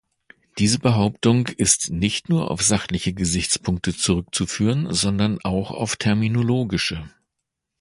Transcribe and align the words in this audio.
Diese 0.57 0.79
Behauptung 0.79 1.45
ist 1.45 1.91
nicht 1.91 2.27
nur 2.27 2.49
auf 2.49 2.63
sachliche 2.63 3.13
Gesichtspunkte 3.13 3.95
zurückzuführen, 3.95 4.91
sondern 4.91 5.37
auch 5.43 5.69
auf 5.69 5.95
terminologische. 5.95 7.07